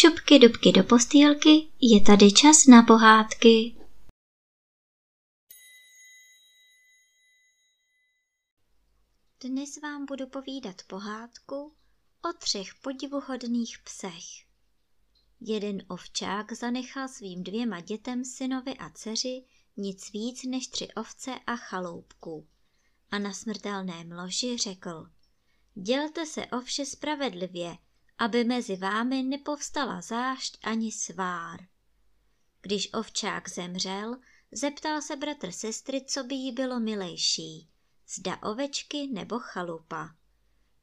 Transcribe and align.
šupky 0.00 0.38
dubky 0.38 0.72
do 0.72 0.84
postýlky, 0.84 1.68
je 1.80 2.00
tady 2.00 2.32
čas 2.32 2.66
na 2.66 2.82
pohádky. 2.82 3.76
Dnes 9.40 9.80
vám 9.82 10.06
budu 10.06 10.26
povídat 10.26 10.82
pohádku 10.86 11.74
o 12.30 12.32
třech 12.38 12.74
podivuhodných 12.74 13.78
psech. 13.84 14.24
Jeden 15.40 15.82
ovčák 15.88 16.52
zanechal 16.52 17.08
svým 17.08 17.44
dvěma 17.44 17.80
dětem 17.80 18.24
synovi 18.24 18.74
a 18.78 18.90
dceři 18.90 19.44
nic 19.76 20.12
víc 20.12 20.44
než 20.44 20.66
tři 20.66 20.88
ovce 20.96 21.30
a 21.46 21.56
chaloupku. 21.56 22.48
A 23.10 23.18
na 23.18 23.32
smrtelném 23.32 24.12
loži 24.12 24.56
řekl, 24.56 25.10
dělte 25.74 26.26
se 26.26 26.46
ovše 26.46 26.86
spravedlivě, 26.86 27.78
aby 28.18 28.44
mezi 28.44 28.76
vámi 28.76 29.22
nepovstala 29.22 30.00
zášť 30.00 30.58
ani 30.62 30.92
svár. 30.92 31.60
Když 32.62 32.92
ovčák 32.94 33.48
zemřel, 33.48 34.16
zeptal 34.52 35.02
se 35.02 35.16
bratr 35.16 35.52
sestry, 35.52 36.04
co 36.04 36.24
by 36.24 36.34
jí 36.34 36.52
bylo 36.52 36.80
milejší, 36.80 37.68
zda 38.08 38.42
ovečky 38.42 39.06
nebo 39.06 39.38
chalupa. 39.38 40.14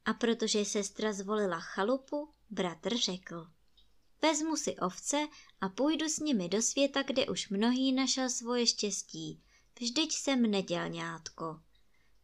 A 0.05 0.13
protože 0.13 0.65
sestra 0.65 1.13
zvolila 1.13 1.59
chalupu, 1.59 2.29
bratr 2.49 2.97
řekl. 2.97 3.47
Vezmu 4.21 4.55
si 4.55 4.75
ovce 4.75 5.27
a 5.61 5.69
půjdu 5.69 6.09
s 6.09 6.19
nimi 6.19 6.49
do 6.49 6.61
světa, 6.61 7.03
kde 7.03 7.25
už 7.25 7.49
mnohý 7.49 7.93
našel 7.93 8.29
svoje 8.29 8.67
štěstí. 8.67 9.41
Vždyť 9.79 10.13
jsem 10.13 10.51
nedělňátko. 10.51 11.59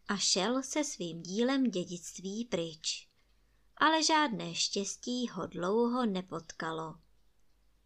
A 0.07 0.17
šel 0.17 0.63
se 0.63 0.83
svým 0.83 1.23
dílem 1.23 1.63
dědictví 1.63 2.45
pryč 2.45 3.10
ale 3.81 4.03
žádné 4.03 4.55
štěstí 4.55 5.27
ho 5.27 5.47
dlouho 5.47 6.05
nepotkalo. 6.05 6.95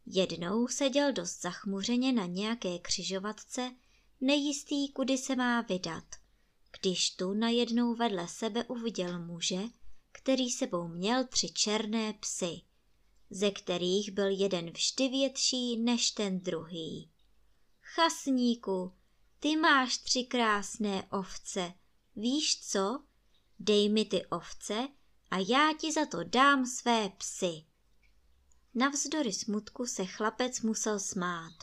Jednou 0.05 0.67
seděl 0.67 1.13
dost 1.13 1.41
zachmuřeně 1.41 2.13
na 2.13 2.25
nějaké 2.25 2.79
křižovatce, 2.79 3.75
nejistý, 4.21 4.91
kudy 4.91 5.17
se 5.17 5.35
má 5.35 5.61
vydat, 5.61 6.03
když 6.79 7.09
tu 7.09 7.33
najednou 7.33 7.95
vedle 7.95 8.27
sebe 8.27 8.63
uviděl 8.63 9.19
muže, 9.19 9.61
který 10.11 10.49
sebou 10.49 10.87
měl 10.87 11.27
tři 11.27 11.49
černé 11.49 12.13
psy, 12.13 12.61
ze 13.29 13.51
kterých 13.51 14.11
byl 14.11 14.27
jeden 14.39 14.69
vždy 14.69 15.09
větší 15.09 15.77
než 15.77 16.11
ten 16.11 16.39
druhý. 16.39 17.11
Chasníku, 17.81 18.93
ty 19.39 19.55
máš 19.55 19.97
tři 19.97 20.23
krásné 20.23 21.03
ovce, 21.11 21.73
víš 22.15 22.61
co? 22.61 23.03
Dej 23.59 23.89
mi 23.89 24.05
ty 24.05 24.25
ovce 24.25 24.87
a 25.31 25.37
já 25.37 25.73
ti 25.79 25.91
za 25.91 26.05
to 26.05 26.23
dám 26.23 26.65
své 26.65 27.09
psy. 27.09 27.65
Navzdory 28.75 29.33
smutku 29.33 29.85
se 29.85 30.05
chlapec 30.05 30.61
musel 30.61 30.99
smát. 30.99 31.53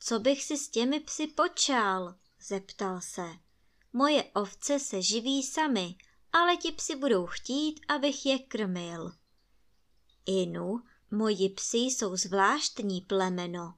Co 0.00 0.18
bych 0.18 0.44
si 0.44 0.58
s 0.58 0.68
těmi 0.68 1.00
psy 1.00 1.26
počal? 1.26 2.14
zeptal 2.40 3.00
se. 3.00 3.26
Moje 3.92 4.24
ovce 4.24 4.80
se 4.80 5.02
živí 5.02 5.42
sami, 5.42 5.96
ale 6.32 6.56
ti 6.56 6.72
psi 6.72 6.96
budou 6.96 7.26
chtít, 7.26 7.80
abych 7.88 8.26
je 8.26 8.38
krmil. 8.38 9.12
Inu, 10.26 10.82
moji 11.10 11.48
psi 11.48 11.78
jsou 11.78 12.16
zvláštní 12.16 13.00
plemeno. 13.00 13.74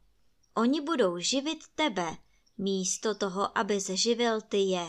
Oni 0.55 0.81
budou 0.81 1.19
živit 1.19 1.65
tebe, 1.75 2.17
místo 2.59 3.15
toho, 3.15 3.59
aby 3.59 3.81
živil 3.81 4.41
ty 4.41 4.59
je. 4.59 4.87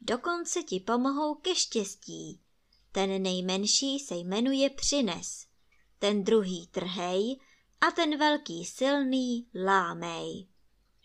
Dokonce 0.00 0.62
ti 0.62 0.80
pomohou 0.80 1.34
ke 1.34 1.54
štěstí. 1.54 2.40
Ten 2.92 3.22
nejmenší 3.22 3.98
se 3.98 4.14
jmenuje 4.14 4.70
Přines, 4.70 5.46
ten 5.98 6.24
druhý 6.24 6.66
Trhej 6.66 7.40
a 7.80 7.90
ten 7.90 8.18
velký 8.18 8.64
silný 8.64 9.46
Lámej, 9.64 10.48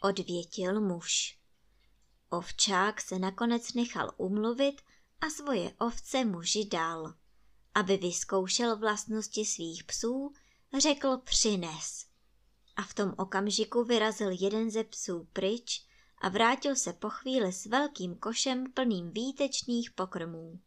odvětil 0.01 0.81
muž. 0.81 1.37
Ovčák 2.29 3.01
se 3.01 3.19
nakonec 3.19 3.73
nechal 3.73 4.11
umluvit 4.17 4.81
a 5.21 5.29
svoje 5.29 5.73
ovce 5.79 6.25
muži 6.25 6.65
dal. 6.65 7.13
Aby 7.75 7.97
vyzkoušel 7.97 8.77
vlastnosti 8.77 9.45
svých 9.45 9.83
psů, 9.83 10.33
řekl 10.79 11.17
přines. 11.17 12.05
A 12.75 12.81
v 12.81 12.93
tom 12.93 13.13
okamžiku 13.17 13.83
vyrazil 13.83 14.29
jeden 14.39 14.71
ze 14.71 14.83
psů 14.83 15.27
pryč 15.33 15.85
a 16.17 16.29
vrátil 16.29 16.75
se 16.75 16.93
po 16.93 17.09
chvíli 17.09 17.53
s 17.53 17.65
velkým 17.65 18.15
košem 18.15 18.71
plným 18.73 19.11
výtečných 19.11 19.91
pokrmů 19.91 20.59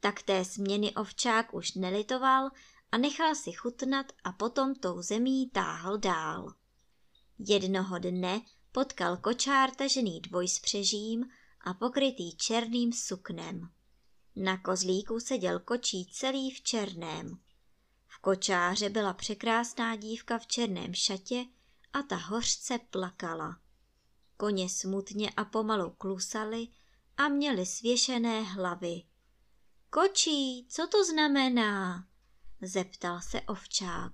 tak 0.00 0.22
té 0.22 0.44
směny 0.44 0.94
ovčák 0.94 1.54
už 1.54 1.74
nelitoval 1.74 2.50
a 2.92 2.98
nechal 2.98 3.34
si 3.34 3.52
chutnat 3.52 4.12
a 4.24 4.32
potom 4.32 4.74
tou 4.74 5.02
zemí 5.02 5.50
táhl 5.50 5.98
dál. 5.98 6.54
Jednoho 7.38 7.98
dne 7.98 8.40
potkal 8.72 9.16
kočár 9.16 9.70
tažený 9.70 10.20
dvojspřežím 10.20 11.24
a 11.60 11.74
pokrytý 11.74 12.36
černým 12.36 12.92
suknem. 12.92 13.68
Na 14.36 14.58
kozlíku 14.58 15.20
seděl 15.20 15.58
kočí 15.58 16.10
celý 16.12 16.50
v 16.50 16.60
černém. 16.60 17.38
V 18.06 18.18
kočáře 18.18 18.88
byla 18.88 19.14
překrásná 19.14 19.96
dívka 19.96 20.38
v 20.38 20.46
černém 20.46 20.94
šatě 20.94 21.44
a 21.92 22.02
ta 22.02 22.16
hořce 22.16 22.78
plakala. 22.78 23.60
Koně 24.36 24.68
smutně 24.68 25.30
a 25.30 25.44
pomalu 25.44 25.90
klusali 25.90 26.68
a 27.16 27.28
měli 27.28 27.66
svěšené 27.66 28.42
hlavy. 28.42 29.02
Kočí, 29.92 30.66
co 30.68 30.86
to 30.86 31.04
znamená? 31.04 32.06
zeptal 32.62 33.20
se 33.20 33.40
ovčák. 33.40 34.12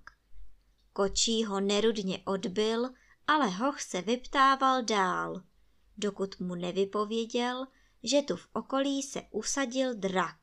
Kočí 0.93 1.45
ho 1.45 1.61
nerudně 1.61 2.23
odbil, 2.25 2.91
ale 3.27 3.49
hoch 3.49 3.81
se 3.81 4.03
vyptával 4.03 4.83
dál, 4.83 5.43
dokud 5.97 6.41
mu 6.41 6.55
nevypověděl, 6.55 7.67
že 8.03 8.23
tu 8.23 8.37
v 8.37 8.49
okolí 8.53 9.03
se 9.03 9.23
usadil 9.31 9.95
drak, 9.95 10.39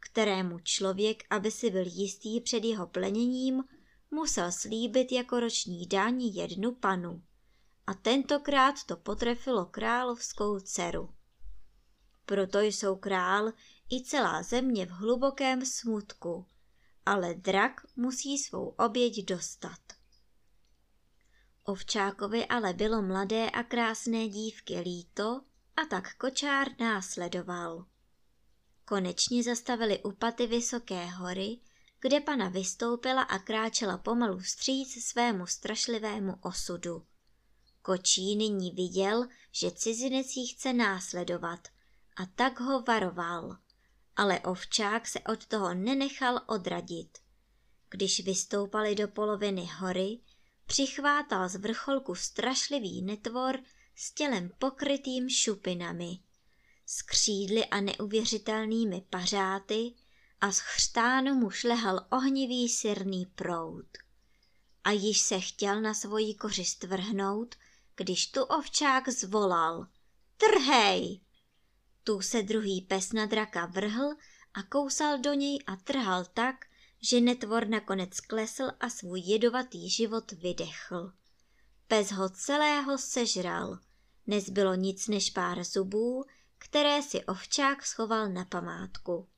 kterému 0.00 0.58
člověk, 0.58 1.22
aby 1.30 1.50
si 1.50 1.70
byl 1.70 1.84
jistý 1.86 2.40
před 2.40 2.64
jeho 2.64 2.86
pleněním, 2.86 3.64
musel 4.10 4.52
slíbit 4.52 5.12
jako 5.12 5.40
roční 5.40 5.86
daň 5.86 6.22
jednu 6.22 6.74
panu. 6.74 7.22
A 7.86 7.94
tentokrát 7.94 8.74
to 8.86 8.96
potrefilo 8.96 9.66
královskou 9.66 10.60
dceru. 10.60 11.14
Proto 12.26 12.60
jsou 12.60 12.96
král 12.96 13.52
i 13.90 14.02
celá 14.02 14.42
země 14.42 14.86
v 14.86 14.90
hlubokém 14.90 15.66
smutku, 15.66 16.46
ale 17.06 17.34
drak 17.34 17.80
musí 17.96 18.38
svou 18.38 18.68
oběť 18.68 19.24
dostat. 19.24 19.80
Ovčákovi 21.64 22.46
ale 22.46 22.72
bylo 22.72 23.02
mladé 23.02 23.50
a 23.50 23.62
krásné 23.62 24.28
dívky 24.28 24.80
líto 24.80 25.40
a 25.76 25.84
tak 25.90 26.14
kočár 26.14 26.66
následoval. 26.80 27.86
Konečně 28.84 29.42
zastavili 29.42 30.02
u 30.02 30.12
paty 30.12 30.46
vysoké 30.46 31.06
hory, 31.06 31.58
kde 32.00 32.20
pana 32.20 32.48
vystoupila 32.48 33.22
a 33.22 33.38
kráčela 33.38 33.98
pomalu 33.98 34.38
vstříc 34.38 35.04
svému 35.04 35.46
strašlivému 35.46 36.34
osudu. 36.40 37.06
Kočí 37.82 38.36
nyní 38.36 38.70
viděl, 38.70 39.26
že 39.52 39.70
cizinec 39.70 40.36
jí 40.36 40.46
chce 40.46 40.72
následovat 40.72 41.68
a 42.16 42.26
tak 42.26 42.60
ho 42.60 42.82
varoval 42.82 43.56
ale 44.16 44.40
ovčák 44.40 45.08
se 45.08 45.20
od 45.20 45.46
toho 45.46 45.74
nenechal 45.74 46.40
odradit. 46.46 47.18
Když 47.90 48.24
vystoupali 48.24 48.94
do 48.94 49.08
poloviny 49.08 49.68
hory, 49.78 50.18
přichvátal 50.66 51.48
z 51.48 51.56
vrcholku 51.56 52.14
strašlivý 52.14 53.02
netvor 53.02 53.58
s 53.96 54.12
tělem 54.12 54.50
pokrytým 54.58 55.28
šupinami, 55.28 56.18
s 56.86 57.02
křídly 57.02 57.66
a 57.66 57.80
neuvěřitelnými 57.80 59.06
pařáty 59.10 59.94
a 60.40 60.52
z 60.52 60.58
chřtánu 60.58 61.34
mu 61.34 61.50
šlehal 61.50 62.06
ohnivý 62.10 62.68
sirný 62.68 63.26
proud. 63.26 63.86
A 64.84 64.90
již 64.90 65.20
se 65.20 65.40
chtěl 65.40 65.80
na 65.80 65.94
svoji 65.94 66.34
kořist 66.34 66.84
vrhnout, 66.84 67.54
když 67.96 68.26
tu 68.26 68.42
ovčák 68.42 69.08
zvolal. 69.08 69.86
Trhej! 70.36 71.20
Tu 72.04 72.20
se 72.20 72.42
druhý 72.42 72.82
pes 72.82 73.12
na 73.12 73.26
draka 73.26 73.66
vrhl 73.66 74.14
a 74.54 74.62
kousal 74.62 75.18
do 75.18 75.32
něj 75.32 75.58
a 75.66 75.76
trhal 75.76 76.24
tak, 76.24 76.56
že 77.02 77.20
netvor 77.20 77.68
nakonec 77.68 78.20
klesl 78.20 78.70
a 78.80 78.88
svůj 78.90 79.20
jedovatý 79.20 79.90
život 79.90 80.32
vydechl. 80.32 81.12
Pes 81.88 82.12
ho 82.12 82.28
celého 82.28 82.98
sežral. 82.98 83.78
Nezbylo 84.26 84.74
nic 84.74 85.08
než 85.08 85.30
pár 85.30 85.64
zubů, 85.64 86.24
které 86.58 87.02
si 87.02 87.24
ovčák 87.24 87.86
schoval 87.86 88.28
na 88.28 88.44
památku. 88.44 89.28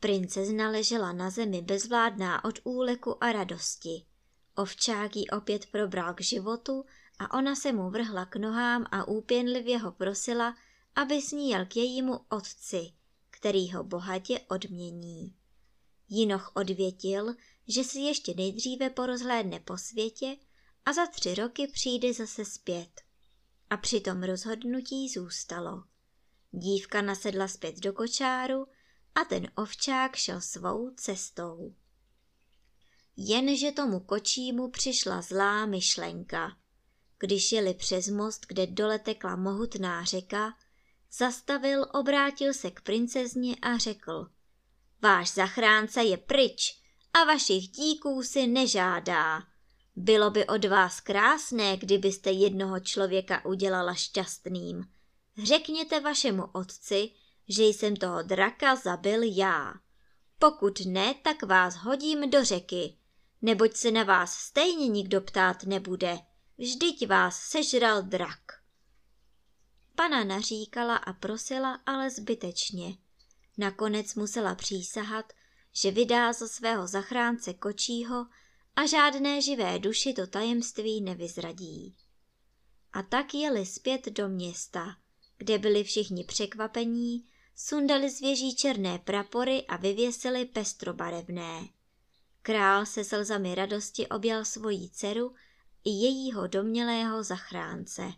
Princezna 0.00 0.70
ležela 0.70 1.12
na 1.12 1.30
zemi 1.30 1.62
bezvládná 1.62 2.44
od 2.44 2.58
úleku 2.64 3.24
a 3.24 3.32
radosti. 3.32 4.06
Ovčák 4.54 5.16
ji 5.16 5.26
opět 5.26 5.66
probral 5.66 6.14
k 6.14 6.20
životu 6.20 6.84
a 7.18 7.34
ona 7.38 7.54
se 7.54 7.72
mu 7.72 7.90
vrhla 7.90 8.26
k 8.26 8.36
nohám 8.36 8.86
a 8.90 9.04
úpěnlivě 9.04 9.78
ho 9.78 9.92
prosila, 9.92 10.56
aby 10.94 11.22
sníjel 11.22 11.66
k 11.66 11.76
jejímu 11.76 12.20
otci, 12.28 12.92
který 13.30 13.72
ho 13.72 13.84
bohatě 13.84 14.40
odmění. 14.48 15.34
Jinoch 16.08 16.52
odvětil, 16.54 17.34
že 17.68 17.84
si 17.84 18.00
ještě 18.00 18.34
nejdříve 18.34 18.90
porozhlédne 18.90 19.60
po 19.60 19.78
světě 19.78 20.36
a 20.84 20.92
za 20.92 21.06
tři 21.06 21.34
roky 21.34 21.66
přijde 21.66 22.14
zase 22.14 22.44
zpět. 22.44 23.00
A 23.70 23.76
při 23.76 24.00
tom 24.00 24.22
rozhodnutí 24.22 25.08
zůstalo. 25.08 25.84
Dívka 26.52 27.02
nasedla 27.02 27.48
zpět 27.48 27.78
do 27.78 27.92
kočáru 27.92 28.66
a 29.14 29.24
ten 29.24 29.50
ovčák 29.56 30.16
šel 30.16 30.40
svou 30.40 30.90
cestou. 30.90 31.74
Jenže 33.16 33.72
tomu 33.72 34.00
kočímu 34.00 34.70
přišla 34.70 35.22
zlá 35.22 35.66
myšlenka. 35.66 36.56
Když 37.18 37.52
jeli 37.52 37.74
přes 37.74 38.08
most, 38.08 38.46
kde 38.48 38.66
dole 38.66 38.98
tekla 38.98 39.36
mohutná 39.36 40.04
řeka, 40.04 40.54
zastavil, 41.12 41.86
obrátil 41.94 42.54
se 42.54 42.70
k 42.70 42.80
princezně 42.80 43.56
a 43.62 43.78
řekl 43.78 44.30
Váš 45.02 45.34
zachránce 45.34 46.04
je 46.04 46.16
pryč 46.16 46.80
a 47.14 47.24
vašich 47.24 47.68
díků 47.68 48.22
si 48.22 48.46
nežádá. 48.46 49.42
Bylo 49.96 50.30
by 50.30 50.46
od 50.46 50.64
vás 50.64 51.00
krásné, 51.00 51.76
kdybyste 51.76 52.30
jednoho 52.30 52.80
člověka 52.80 53.44
udělala 53.44 53.94
šťastným. 53.94 54.84
Řekněte 55.42 56.00
vašemu 56.00 56.44
otci, 56.52 57.10
že 57.48 57.64
jsem 57.64 57.96
toho 57.96 58.22
draka 58.22 58.76
zabil 58.76 59.22
já. 59.22 59.74
Pokud 60.38 60.80
ne, 60.86 61.14
tak 61.14 61.42
vás 61.42 61.76
hodím 61.76 62.30
do 62.30 62.44
řeky, 62.44 62.96
neboť 63.42 63.76
se 63.76 63.90
na 63.90 64.04
vás 64.04 64.34
stejně 64.34 64.88
nikdo 64.88 65.20
ptát 65.20 65.62
nebude. 65.62 66.18
Vždyť 66.58 67.06
vás 67.06 67.40
sežral 67.40 68.02
drak. 68.02 68.57
Pana 69.98 70.24
naříkala 70.24 70.96
a 70.96 71.12
prosila, 71.12 71.80
ale 71.86 72.10
zbytečně. 72.10 72.96
Nakonec 73.58 74.14
musela 74.14 74.54
přísahat, 74.54 75.32
že 75.72 75.90
vydá 75.90 76.32
za 76.32 76.48
svého 76.48 76.86
zachránce 76.86 77.54
kočího 77.54 78.26
a 78.76 78.86
žádné 78.86 79.42
živé 79.42 79.78
duši 79.78 80.12
to 80.12 80.26
tajemství 80.26 81.00
nevyzradí. 81.00 81.96
A 82.92 83.02
tak 83.02 83.34
jeli 83.34 83.66
zpět 83.66 84.06
do 84.06 84.28
města, 84.28 84.96
kde 85.38 85.58
byli 85.58 85.84
všichni 85.84 86.24
překvapení, 86.24 87.24
sundali 87.56 88.10
z 88.10 88.20
věží 88.20 88.56
černé 88.56 88.98
prapory 88.98 89.64
a 89.66 89.76
vyvěsili 89.76 90.44
pestrobarevné. 90.44 91.68
Král 92.42 92.86
se 92.86 93.04
slzami 93.04 93.54
radosti 93.54 94.06
objal 94.06 94.44
svoji 94.44 94.88
dceru 94.88 95.34
i 95.84 95.90
jejího 95.90 96.46
domnělého 96.46 97.22
zachránce. 97.22 98.12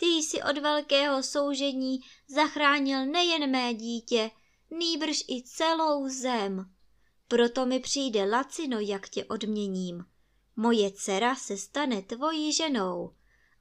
Ty 0.00 0.06
jsi 0.06 0.42
od 0.42 0.58
velkého 0.58 1.22
soužení 1.22 2.00
zachránil 2.28 3.06
nejen 3.06 3.50
mé 3.50 3.74
dítě, 3.74 4.30
nýbrž 4.70 5.24
i 5.28 5.42
celou 5.42 6.08
zem. 6.08 6.70
Proto 7.28 7.66
mi 7.66 7.80
přijde 7.80 8.24
lacino, 8.24 8.80
jak 8.80 9.08
tě 9.08 9.24
odměním. 9.24 10.04
Moje 10.56 10.90
dcera 10.90 11.34
se 11.34 11.56
stane 11.56 12.02
tvojí 12.02 12.52
ženou, 12.52 13.14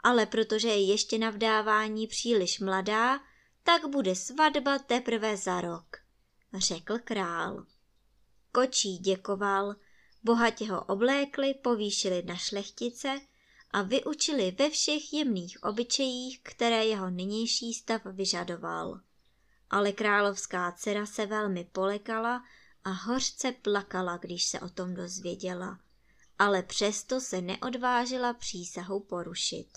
ale 0.04 0.26
protože 0.26 0.68
je 0.68 0.86
ještě 0.86 1.18
na 1.18 1.30
vdávání 1.30 2.08
příliš 2.08 2.60
mladá, 2.60 3.20
tak 3.64 3.88
bude 3.90 4.16
svatba 4.16 4.80
teprve 4.80 5.38
za 5.38 5.62
rok, 5.62 5.98
řekl 6.54 7.00
král. 7.04 7.66
Kočí 8.52 8.98
děkoval, 8.98 9.76
bohatě 10.24 10.72
ho 10.72 10.84
oblékli, 10.84 11.54
povýšili 11.54 12.24
na 12.24 12.36
šlechtice 12.36 13.22
a 13.72 13.82
vyučili 13.82 14.52
ve 14.60 14.70
všech 14.70 15.14
jemných 15.14 15.64
obyčejích, 15.64 16.40
které 16.44 16.86
jeho 16.86 17.10
nynější 17.10 17.74
stav 17.74 18.02
vyžadoval. 18.06 19.02
Ale 19.70 19.92
královská 19.92 20.72
dcera 20.72 21.06
se 21.06 21.26
velmi 21.26 21.64
polekala 21.64 22.44
a 22.84 22.90
hořce 22.90 23.52
plakala, 23.52 24.18
když 24.18 24.48
se 24.48 24.60
o 24.60 24.70
tom 24.70 24.94
dozvěděla, 24.94 25.80
ale 26.40 26.64
přesto 26.64 27.22
se 27.22 27.42
neodvážila 27.42 28.34
přísahu 28.34 29.00
porušit. 29.00 29.68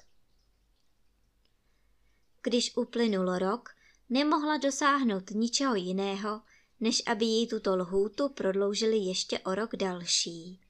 Když 2.43 2.77
uplynul 2.77 3.39
rok, 3.39 3.69
nemohla 4.09 4.57
dosáhnout 4.57 5.31
ničeho 5.31 5.75
jiného, 5.75 6.43
než 6.81 7.03
aby 7.07 7.25
jí 7.25 7.49
tuto 7.49 7.77
lhůtu 7.77 8.29
prodloužili 8.29 8.97
ještě 8.97 9.39
o 9.39 9.55
rok 9.55 9.77
další. 9.77 10.61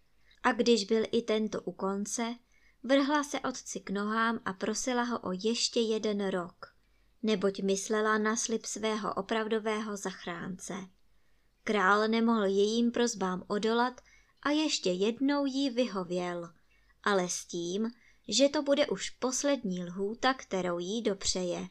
A 0.42 0.52
když 0.52 0.84
byl 0.84 1.04
i 1.12 1.22
tento 1.22 1.60
u 1.62 1.72
konce, 1.72 2.36
vrhla 2.82 3.24
se 3.24 3.40
otci 3.40 3.80
k 3.80 3.90
nohám 3.90 4.40
a 4.44 4.52
prosila 4.52 5.02
ho 5.02 5.18
o 5.18 5.32
ještě 5.32 5.80
jeden 5.80 6.28
rok, 6.28 6.74
neboť 7.22 7.60
myslela 7.60 8.18
na 8.18 8.36
slib 8.36 8.66
svého 8.66 9.14
opravdového 9.14 9.96
zachránce. 9.96 10.74
Král 11.64 12.08
nemohl 12.08 12.44
jejím 12.44 12.90
prozbám 12.90 13.44
odolat 13.46 14.00
a 14.42 14.50
ještě 14.50 14.90
jednou 14.90 15.46
jí 15.46 15.70
vyhověl, 15.70 16.52
ale 17.02 17.28
s 17.28 17.44
tím, 17.44 17.90
že 18.28 18.48
to 18.48 18.62
bude 18.62 18.86
už 18.86 19.10
poslední 19.10 19.84
lhůta, 19.84 20.34
kterou 20.34 20.78
jí 20.78 21.02
dopřeje. 21.02 21.68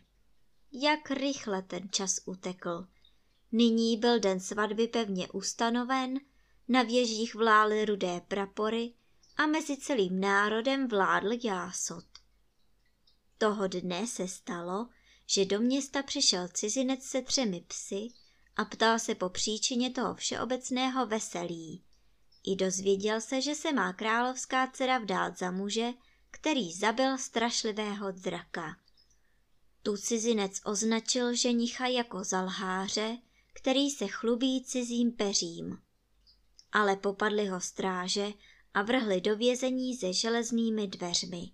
Jak 0.72 1.12
rychle 1.12 1.62
ten 1.62 1.90
čas 1.90 2.20
utekl. 2.26 2.88
Nyní 3.52 3.98
byl 3.98 4.20
den 4.20 4.40
svatby 4.40 4.88
pevně 4.88 5.28
ustanoven, 5.30 6.20
na 6.68 6.84
věžích 6.84 7.36
vlály 7.36 7.86
rudé 7.86 8.22
prapory 8.28 8.94
a 9.42 9.46
mezi 9.46 9.78
celým 9.78 10.20
národem 10.20 10.88
vládl 10.88 11.30
jásot. 11.44 12.06
Toho 13.38 13.68
dne 13.68 14.08
se 14.08 14.28
stalo, 14.28 14.88
že 15.26 15.46
do 15.46 15.60
města 15.60 16.04
přišel 16.04 16.48
cizinec 16.48 17.04
se 17.04 17.22
třemi 17.22 17.64
psy 17.68 18.08
a 18.56 18.66
ptal 18.66 19.00
se 19.00 19.16
po 19.16 19.30
příčině 19.30 19.90
toho 19.90 20.16
všeobecného 20.16 21.06
veselí. 21.06 21.84
I 22.44 22.56
dozvěděl 22.56 23.22
se, 23.22 23.42
že 23.42 23.56
se 23.56 23.74
má 23.74 23.94
královská 23.94 24.68
dcera 24.68 24.98
vdát 24.98 25.38
za 25.38 25.52
muže, 25.52 25.90
který 26.32 26.74
zabil 26.74 27.18
strašlivého 27.18 28.12
draka. 28.12 28.76
Tu 29.84 29.98
cizinec 29.98 30.62
označil 30.66 31.36
ženicha 31.36 31.88
jako 31.88 32.24
zalháře, 32.24 33.18
který 33.54 33.90
se 33.90 34.08
chlubí 34.08 34.64
cizím 34.64 35.12
peřím. 35.12 35.82
Ale 36.72 36.96
popadli 36.96 37.48
ho 37.48 37.62
stráže 37.62 38.34
a 38.74 38.82
vrhli 38.82 39.22
do 39.22 39.36
vězení 39.36 39.96
se 39.96 40.14
železnými 40.14 40.88
dveřmi. 40.88 41.52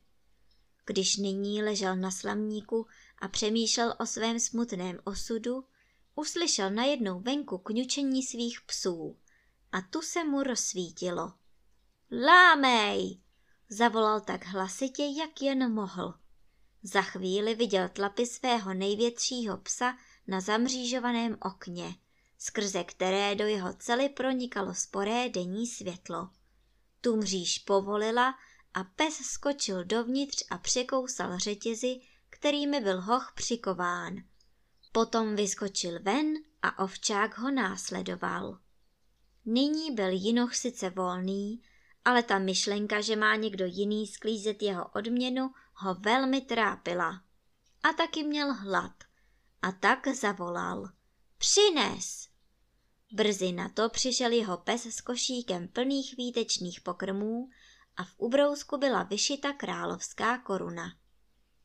Když 0.86 1.18
nyní 1.18 1.64
ležel 1.64 1.96
na 1.96 2.12
slamníku 2.12 2.88
a 3.18 3.28
přemýšlel 3.28 3.96
o 4.00 4.06
svém 4.06 4.40
smutném 4.40 5.00
osudu, 5.04 5.64
uslyšel 6.16 6.70
najednou 6.70 7.20
venku 7.20 7.58
kňučení 7.58 8.24
svých 8.24 8.62
psů 8.62 9.18
a 9.72 9.82
tu 9.82 10.02
se 10.02 10.24
mu 10.24 10.44
rozsvítilo. 10.44 11.34
Lámej! 12.26 13.22
Zavolal 13.70 14.22
tak 14.22 14.46
hlasitě, 14.46 15.04
jak 15.04 15.42
jen 15.42 15.74
mohl. 15.74 16.14
Za 16.84 17.02
chvíli 17.02 17.56
viděl 17.56 17.90
tlapy 17.90 18.26
svého 18.26 18.74
největšího 18.74 19.58
psa 19.58 19.98
na 20.28 20.42
zamřížovaném 20.42 21.38
okně, 21.42 21.96
skrze 22.38 22.84
které 22.84 23.36
do 23.36 23.46
jeho 23.46 23.74
cely 23.74 24.10
pronikalo 24.10 24.74
sporé 24.74 25.30
denní 25.30 25.68
světlo. 25.68 26.30
Tu 27.08 27.16
mříž 27.16 27.60
povolila 27.60 28.36
a 28.74 28.84
pes 28.84 29.18
skočil 29.18 29.84
dovnitř 29.84 30.44
a 30.50 30.58
překousal 30.58 31.40
řetězy, 31.40 32.00
kterými 32.30 32.82
byl 32.82 33.02
hoch 33.02 33.32
přikován. 33.36 34.16
Potom 34.92 35.36
vyskočil 35.36 36.00
ven 36.02 36.34
a 36.62 36.84
ovčák 36.84 37.38
ho 37.38 37.52
následoval. 37.52 38.60
Nyní 39.46 39.92
byl 39.92 40.10
jinoch 40.10 40.56
sice 40.56 40.90
volný, 40.90 41.62
ale 42.06 42.24
ta 42.24 42.40
myšlenka, 42.40 43.02
že 43.02 43.16
má 43.16 43.36
někdo 43.36 43.66
jiný 43.66 44.08
sklízet 44.08 44.62
jeho 44.62 44.88
odměnu, 44.88 45.52
ho 45.74 45.96
velmi 45.96 46.42
trápila. 46.42 47.22
A 47.84 47.94
taky 47.94 48.24
měl 48.24 48.54
hlad. 48.54 49.04
A 49.62 49.72
tak 49.72 50.08
zavolal. 50.08 50.90
Přines! 51.38 52.30
Brzy 53.12 53.52
na 53.52 53.70
to 53.70 53.90
přišel 53.90 54.32
jeho 54.32 54.58
pes 54.58 54.86
s 54.86 55.02
košíkem 55.02 55.68
plných 55.68 56.18
výtečných 56.18 56.82
pokrmů 56.82 57.50
a 57.98 58.04
v 58.04 58.14
ubrousku 58.18 58.78
byla 58.78 59.04
vyšita 59.04 59.54
královská 59.54 60.38
koruna. 60.38 60.98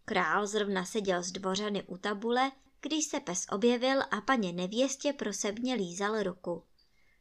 Král 0.05 0.47
zrovna 0.47 0.85
seděl 0.85 1.23
z 1.23 1.33
dvořany 1.33 1.83
u 1.83 1.97
tabule, 1.97 2.53
když 2.81 3.05
se 3.05 3.21
pes 3.21 3.47
objevil 3.51 4.03
a 4.11 4.21
paně 4.21 4.53
nevěstě 4.53 5.13
prosebně 5.13 5.75
lízal 5.75 6.23
ruku. 6.23 6.65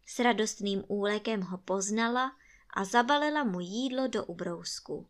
S 0.06 0.20
radostným 0.20 0.84
úlekem 0.88 1.42
ho 1.42 1.58
poznala 1.58 2.32
a 2.74 2.86
zabalila 2.86 3.44
mu 3.44 3.60
jídlo 3.60 4.08
do 4.08 4.26
ubrousku. 4.26 5.08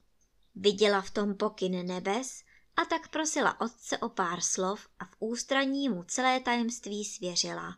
Viděla 0.55 1.01
v 1.01 1.11
tom 1.11 1.35
pokyn 1.35 1.85
nebes 1.85 2.43
a 2.75 2.85
tak 2.85 3.09
prosila 3.09 3.61
otce 3.61 3.97
o 3.97 4.09
pár 4.09 4.41
slov 4.41 4.87
a 4.99 5.05
v 5.05 5.15
ústraní 5.19 5.89
mu 5.89 6.03
celé 6.03 6.39
tajemství 6.39 7.05
svěřila. 7.05 7.77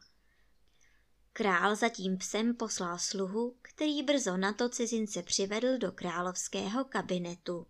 Král 1.33 1.75
za 1.75 1.89
tím 1.89 2.17
psem 2.17 2.55
poslal 2.55 2.99
sluhu, 2.99 3.55
který 3.61 4.03
brzo 4.03 4.37
na 4.37 4.53
to 4.53 4.69
cizince 4.69 5.23
přivedl 5.23 5.77
do 5.77 5.91
královského 5.91 6.85
kabinetu. 6.85 7.67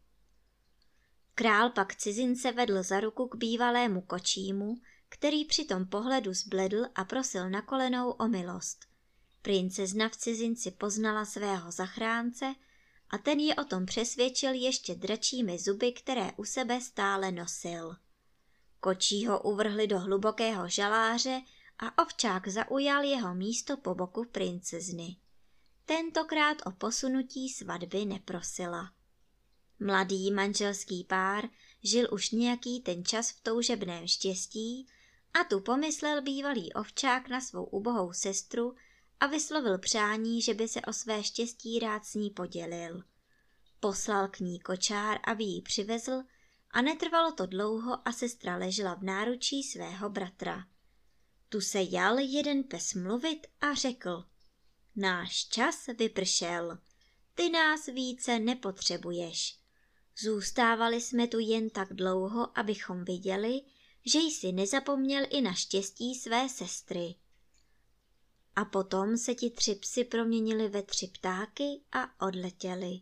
Král 1.36 1.70
pak 1.70 1.96
cizince 1.96 2.52
vedl 2.52 2.84
za 2.84 3.00
ruku 3.00 3.28
k 3.28 3.36
bývalému 3.36 4.02
kočímu, 4.02 4.82
který 5.10 5.46
při 5.46 5.66
tom 5.66 5.86
pohledu 5.86 6.34
zbledl 6.34 6.86
a 6.96 7.04
prosil 7.04 7.50
na 7.50 7.62
kolenou 7.62 8.12
o 8.12 8.28
milost. 8.28 8.86
Princezna 9.42 10.10
v 10.10 10.16
cizinci 10.16 10.72
poznala 10.72 11.26
svého 11.26 11.72
zachránce 11.72 12.56
a 13.10 13.18
ten 13.18 13.40
je 13.40 13.56
o 13.56 13.64
tom 13.64 13.86
přesvědčil 13.86 14.54
ještě 14.54 14.96
dračími 14.96 15.60
zuby, 15.60 15.92
které 15.92 16.32
u 16.38 16.46
sebe 16.46 16.82
stále 16.82 17.32
nosil. 17.32 17.96
Kočí 18.80 19.28
ho 19.28 19.42
uvrhli 19.42 19.88
do 19.88 20.00
hlubokého 20.00 20.70
žaláře 20.70 21.42
a 21.80 22.04
ovčák 22.04 22.48
zaujal 22.48 23.04
jeho 23.04 23.36
místo 23.36 23.78
po 23.78 23.96
boku 23.96 24.26
princezny. 24.26 25.18
Tentokrát 25.86 26.58
o 26.66 26.72
posunutí 26.72 27.50
svatby 27.50 28.06
neprosila. 28.06 28.92
Mladý 29.80 30.32
manželský 30.32 31.04
pár 31.04 31.50
žil 31.84 32.08
už 32.12 32.32
nějaký 32.32 32.82
ten 32.82 33.06
čas 33.06 33.32
v 33.32 33.44
toužebném 33.44 34.08
štěstí 34.08 34.88
a 35.34 35.44
tu 35.44 35.60
pomyslel 35.60 36.22
bývalý 36.22 36.74
ovčák 36.74 37.30
na 37.30 37.42
svou 37.42 37.64
ubohou 37.64 38.14
sestru 38.14 38.76
a 39.20 39.28
vyslovil 39.28 39.78
přání, 39.78 40.42
že 40.42 40.54
by 40.54 40.68
se 40.68 40.82
o 40.82 40.94
své 40.94 41.24
štěstí 41.24 41.80
rád 41.80 42.06
s 42.06 42.14
ní 42.14 42.30
podělil. 42.30 43.04
Poslal 43.80 44.28
k 44.28 44.40
ní 44.40 44.60
kočár, 44.60 45.20
aby 45.24 45.44
ji 45.44 45.62
přivezl 45.62 46.24
a 46.72 46.82
netrvalo 46.82 47.32
to 47.32 47.46
dlouho 47.46 48.08
a 48.08 48.12
sestra 48.12 48.58
ležela 48.58 48.94
v 48.94 49.04
náručí 49.04 49.64
svého 49.64 50.10
bratra. 50.10 50.66
Tu 51.54 51.62
se 51.62 51.82
jal 51.90 52.20
jeden 52.20 52.64
pes 52.64 52.94
mluvit 52.94 53.48
a 53.62 53.74
řekl, 53.74 54.26
náš 54.96 55.46
čas 55.46 55.86
vypršel, 55.98 56.78
ty 57.36 57.50
nás 57.50 57.86
více 57.86 58.40
nepotřebuješ. 58.40 59.60
Zůstávali 60.18 61.02
jsme 61.02 61.28
tu 61.28 61.40
jen 61.40 61.70
tak 61.70 61.94
dlouho, 61.94 62.60
abychom 62.60 63.06
viděli, 63.06 63.62
že 64.06 64.20
jsi 64.20 64.52
nezapomněl 64.52 65.26
i 65.30 65.42
na 65.42 65.54
štěstí 65.54 66.16
své 66.16 66.50
sestry. 66.50 67.16
A 68.56 68.66
potom 68.66 69.18
se 69.18 69.36
ti 69.36 69.50
tři 69.50 69.76
psy 69.76 70.04
proměnili 70.04 70.68
ve 70.68 70.84
tři 70.84 71.08
ptáky 71.08 71.82
a 71.92 72.28
odletěli. 72.28 73.02